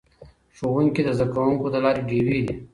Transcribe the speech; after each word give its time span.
ښوونکي 0.57 1.01
د 1.03 1.09
زده 1.17 1.25
کوونکو 1.33 1.65
د 1.73 1.75
لارې 1.83 2.01
ډیوې 2.09 2.39
دي. 2.47 2.55